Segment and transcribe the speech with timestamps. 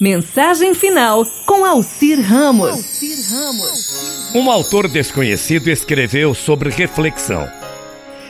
[0.00, 3.02] Mensagem final com Alcir Ramos.
[4.32, 7.48] Um autor desconhecido escreveu sobre reflexão.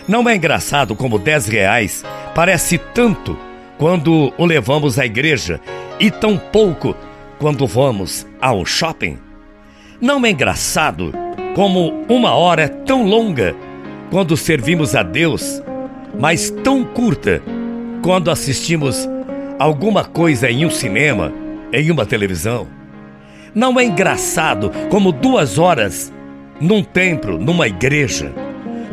[0.08, 2.02] Não é engraçado como 10 reais
[2.34, 3.38] parece tanto
[3.76, 5.60] quando o levamos à igreja
[6.00, 6.96] e tão pouco
[7.38, 9.18] quando vamos ao shopping?
[10.00, 11.12] Não é engraçado
[11.54, 13.54] como uma hora é tão longa
[14.10, 15.62] quando servimos a Deus,
[16.18, 17.42] mas tão curta
[18.02, 19.06] quando assistimos
[19.58, 21.30] alguma coisa em um cinema,
[21.72, 22.66] em uma televisão.
[23.54, 26.12] Não é engraçado como duas horas
[26.60, 28.32] num templo, numa igreja,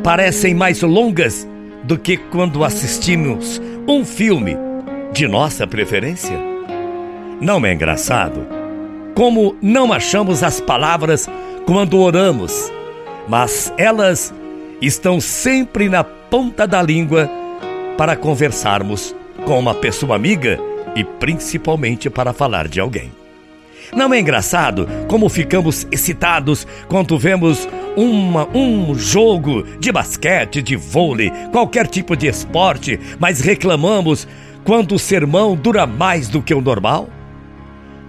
[0.04, 1.48] parecem mais longas
[1.84, 4.56] do que quando assistimos um filme
[5.12, 6.38] de nossa preferência?
[7.42, 8.48] Não é engraçado
[9.16, 11.28] como não achamos as palavras
[11.66, 12.72] quando oramos,
[13.28, 14.34] mas elas
[14.82, 17.30] estão sempre na ponta da língua
[17.98, 19.16] para conversarmos
[19.46, 20.60] com uma pessoa amiga
[20.96, 23.12] e principalmente para falar de alguém.
[23.94, 31.32] Não é engraçado como ficamos excitados quando vemos uma, um jogo de basquete, de vôlei,
[31.52, 34.28] qualquer tipo de esporte, mas reclamamos
[34.64, 37.08] quando o sermão dura mais do que o normal?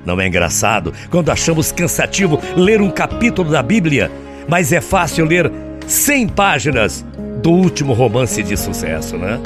[0.05, 4.11] Não é engraçado quando achamos cansativo ler um capítulo da Bíblia,
[4.49, 5.53] mas é fácil ler
[5.87, 7.05] 100 páginas
[7.43, 9.41] do último romance de sucesso, né?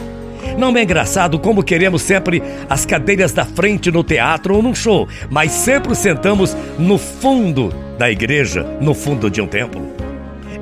[0.59, 5.09] Não é engraçado como queremos sempre as cadeiras da frente no teatro ou num show,
[5.29, 10.01] mas sempre sentamos no fundo da igreja, no fundo de um templo?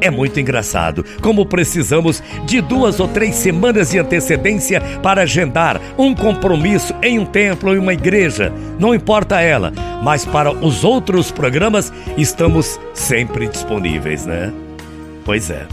[0.00, 6.14] É muito engraçado como precisamos de duas ou três semanas de antecedência para agendar um
[6.14, 11.32] compromisso em um templo ou em uma igreja, não importa ela, mas para os outros
[11.32, 14.52] programas estamos sempre disponíveis, né?
[15.24, 15.66] Pois é.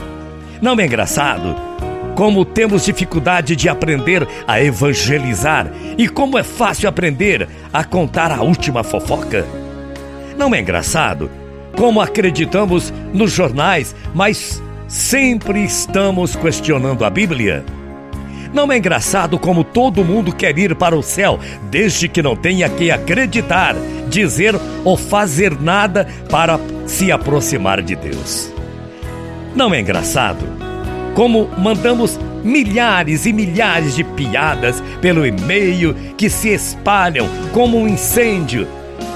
[0.61, 1.55] Não é engraçado
[2.15, 8.41] como temos dificuldade de aprender a evangelizar e como é fácil aprender a contar a
[8.41, 9.45] última fofoca?
[10.37, 11.29] Não é engraçado
[11.75, 17.65] como acreditamos nos jornais, mas sempre estamos questionando a Bíblia?
[18.53, 21.37] Não é engraçado como todo mundo quer ir para o céu,
[21.69, 23.75] desde que não tenha que acreditar,
[24.07, 24.55] dizer
[24.85, 28.49] ou fazer nada para se aproximar de Deus?
[29.53, 30.64] Não é engraçado
[31.15, 38.67] como mandamos milhares e milhares de piadas pelo e-mail que se espalham como um incêndio.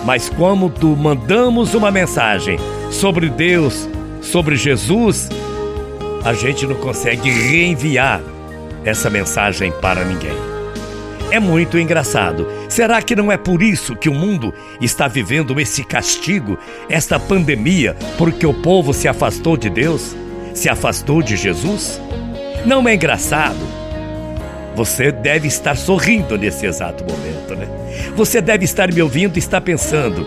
[0.06, 2.58] Mas quando mandamos uma mensagem
[2.90, 3.88] sobre Deus,
[4.22, 5.30] sobre Jesus,
[6.24, 8.22] a gente não consegue reenviar
[8.84, 10.50] essa mensagem para ninguém.
[11.32, 12.48] É muito engraçado.
[12.68, 16.58] Será que não é por isso que o mundo está vivendo esse castigo,
[16.90, 20.16] esta pandemia, porque o povo se afastou de Deus?
[20.54, 22.02] Se afastou de Jesus?
[22.66, 23.80] Não é engraçado?
[24.76, 27.68] Você deve estar sorrindo nesse exato momento, né?
[28.16, 30.26] Você deve estar me ouvindo e estar pensando: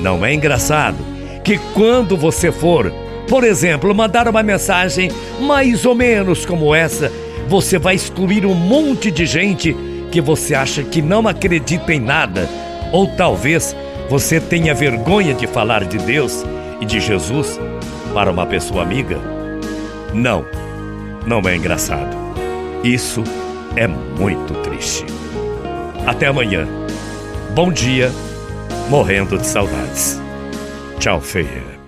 [0.00, 0.98] não é engraçado
[1.42, 2.92] que quando você for,
[3.28, 5.10] por exemplo, mandar uma mensagem
[5.40, 7.10] mais ou menos como essa,
[7.48, 9.76] você vai excluir um monte de gente
[10.10, 12.48] que você acha que não acredita em nada,
[12.92, 13.74] ou talvez
[14.08, 16.44] você tenha vergonha de falar de Deus
[16.80, 17.58] e de Jesus
[18.14, 19.18] para uma pessoa amiga?
[20.12, 20.44] Não
[21.26, 22.16] não é engraçado.
[22.82, 23.22] Isso
[23.76, 25.04] é muito triste.
[26.06, 26.66] Até amanhã.
[27.54, 28.10] Bom dia,
[28.88, 30.20] morrendo de saudades.
[30.98, 31.81] Tchau, Ferreira.